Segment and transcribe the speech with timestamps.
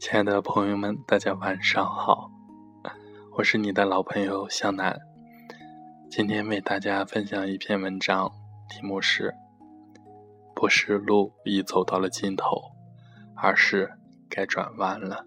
[0.00, 2.30] 亲爱的朋友们，大家晚上好，
[3.32, 4.96] 我是你的老朋友向南。
[6.08, 8.30] 今天为大家分享一篇文章，
[8.68, 9.34] 题目是
[10.54, 12.62] “不是路已走到了尽头，
[13.34, 13.90] 而是
[14.30, 15.24] 该转弯了”。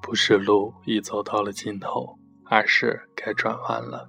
[0.00, 2.16] 不是路已走到了尽头。
[2.48, 4.08] 而是该转弯了。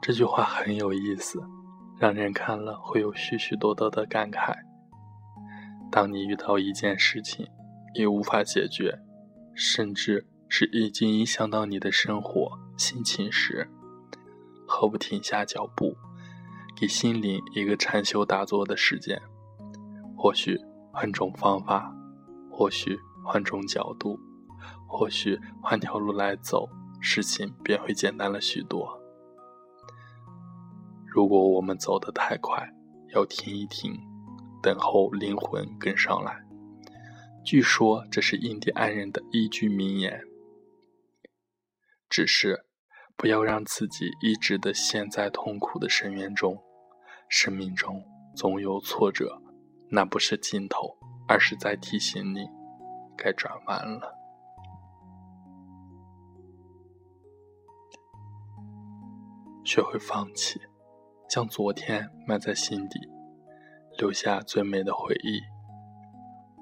[0.00, 1.42] 这句话很有意思，
[1.98, 4.54] 让人看了会有许许多多的感慨。
[5.90, 7.46] 当你遇到一件事情，
[7.94, 8.98] 你无法解决，
[9.54, 13.68] 甚至是已经影响到你的生活、心情时，
[14.66, 15.96] 何不停下脚步，
[16.76, 19.20] 给心灵一个禅修打坐的时间？
[20.16, 20.58] 或许
[20.92, 21.94] 换种方法，
[22.50, 24.18] 或许换种角度，
[24.86, 26.68] 或许换条路来走。
[27.08, 29.00] 事情便会简单了许多。
[31.06, 32.68] 如果我们走得太快，
[33.14, 33.96] 要停一停，
[34.60, 36.44] 等候灵魂跟上来。
[37.44, 40.20] 据说这是印第安人的一句名言。
[42.10, 42.64] 只是
[43.16, 46.60] 不要让自己一直的陷在痛苦的深渊中。
[47.28, 48.02] 生命中
[48.34, 49.40] 总有挫折，
[49.90, 52.48] 那不是尽头，而是在提醒你，
[53.16, 54.15] 该转弯了。
[59.66, 60.60] 学会放弃，
[61.28, 63.00] 将昨天埋在心底，
[63.98, 65.40] 留下最美的回忆。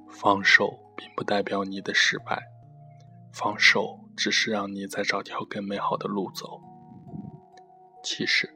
[0.08, 2.42] 放手并不代表你的失败，
[3.30, 6.58] 放手只是让你再找条更美好的路走。
[8.02, 8.48] 其实，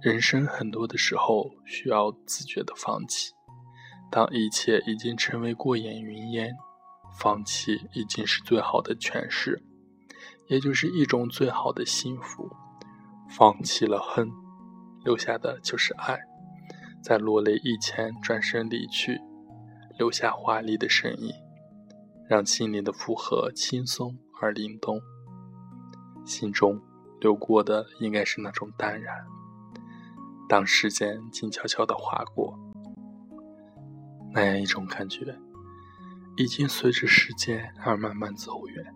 [0.00, 3.34] 人生很多的时候需要自觉的放弃。
[4.12, 6.54] 当一切已经成为过眼云烟，
[7.18, 9.60] 放弃已经是最好的诠释，
[10.46, 12.48] 也就是一种最好的幸福。
[13.28, 14.30] 放弃了恨，
[15.04, 16.18] 留下的就是爱。
[17.02, 19.20] 在落泪以前转身离去，
[19.98, 21.32] 留下华丽的身影，
[22.28, 25.00] 让心灵的负荷轻松而灵动。
[26.24, 26.80] 心中
[27.20, 29.24] 流过的应该是那种淡然。
[30.48, 32.58] 当时间静悄悄地划过，
[34.32, 35.38] 那样一种感觉，
[36.36, 38.94] 已经随着时间而慢慢走远。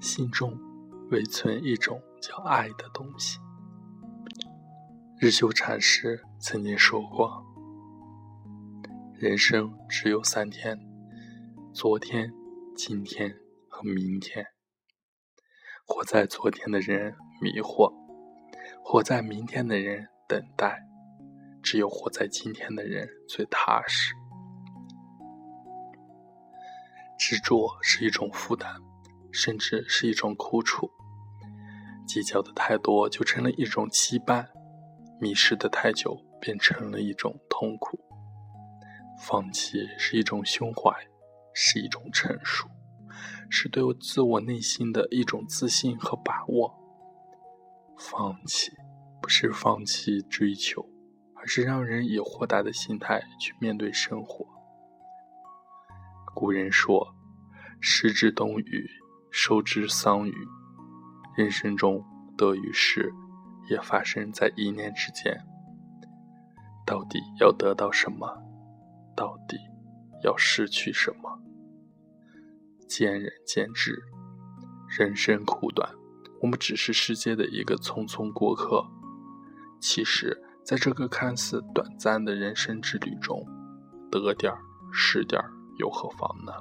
[0.00, 0.56] 心中
[1.10, 2.02] 唯存一种。
[2.20, 3.38] 叫爱的东西。
[5.18, 7.42] 日修禅师曾经说过
[9.16, 10.78] ：“人生只有三天，
[11.72, 12.30] 昨天、
[12.76, 13.34] 今天
[13.70, 14.46] 和明天。
[15.86, 17.90] 活在昨天的人迷惑，
[18.84, 20.78] 活在明天的人等待，
[21.62, 24.14] 只有活在今天的人最踏实。
[27.18, 28.76] 执着是一种负担，
[29.32, 30.90] 甚至是一种苦楚。”
[32.10, 34.44] 计较的太多，就成了一种羁绊；
[35.20, 38.00] 迷失的太久，变成了一种痛苦。
[39.22, 40.92] 放弃是一种胸怀，
[41.54, 42.66] 是一种成熟，
[43.48, 46.74] 是对自我内心的一种自信和把握。
[47.96, 48.72] 放弃
[49.22, 50.84] 不是放弃追求，
[51.36, 54.44] 而是让人以豁达的心态去面对生活。
[56.34, 57.14] 古人说
[57.80, 58.90] ：“失之东隅，
[59.30, 60.34] 收之桑榆。”
[61.40, 62.04] 人生中
[62.36, 63.14] 得与失，
[63.70, 65.42] 也发生在一念之间。
[66.84, 68.28] 到底要得到什么？
[69.16, 69.56] 到底
[70.22, 71.40] 要失去什么？
[72.86, 74.02] 见仁见智。
[74.86, 75.90] 人生苦短，
[76.42, 78.84] 我们只是世界的一个匆匆过客。
[79.80, 83.42] 其实，在这个看似短暂的人生之旅中，
[84.10, 84.60] 得点儿
[84.92, 86.52] 失点儿又何妨呢？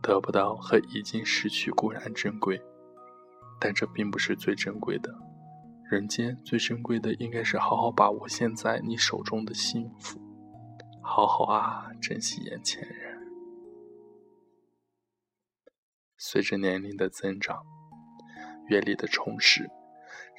[0.00, 2.62] 得不到和已经失去固然珍贵。
[3.64, 5.10] 但这并不是最珍贵的，
[5.90, 10.20] 人间最珍贵的应该是好好把握现在你手中的幸福，
[11.02, 13.18] 好好啊，珍惜眼前人。
[16.18, 17.64] 随着年龄的增长，
[18.68, 19.66] 阅历的充实，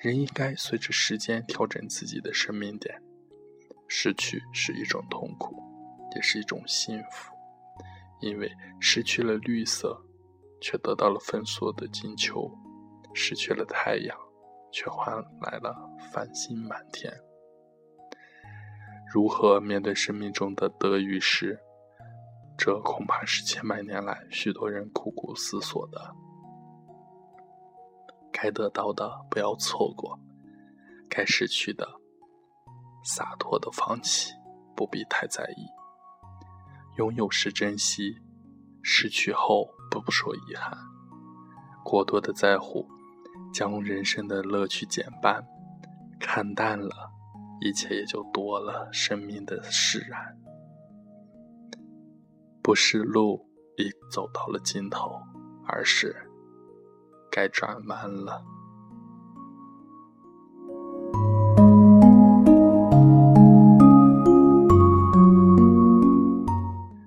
[0.03, 3.01] 人应该随着时间调整自己的生命点。
[3.87, 5.55] 失去是一种痛苦，
[6.15, 7.33] 也是一种幸福，
[8.21, 9.99] 因为失去了绿色，
[10.61, 12.55] 却得到了粉缩的金秋。
[13.15, 14.17] 失去了太阳，
[14.71, 15.73] 却换来了
[16.11, 17.11] 繁星满天。
[19.13, 21.57] 如何面对生命中的得与失？
[22.57, 26.13] 这恐怕是千百年来许多人苦苦思索的。
[28.33, 30.19] 该得到的不要错过，
[31.09, 31.87] 该失去的
[33.05, 34.33] 洒脱的放弃，
[34.75, 35.65] 不必太在意。
[36.97, 38.17] 拥有时珍惜，
[38.83, 40.77] 失去后不说遗憾。
[41.83, 42.85] 过多的在乎。
[43.53, 45.45] 将人生的乐趣减半，
[46.19, 47.11] 看淡了，
[47.61, 50.37] 一切也就多了生命的释然。
[52.61, 53.47] 不是路
[53.77, 55.21] 已走到了尽头，
[55.67, 56.15] 而是
[57.31, 58.43] 该转弯了。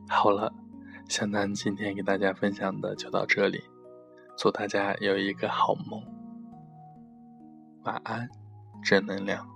[0.09, 0.53] 好了，
[1.09, 3.63] 向南今天给大家分享的就到这里，
[4.37, 6.03] 祝大家有一个好梦。
[7.89, 8.29] 晚安，
[8.83, 9.49] 正能量。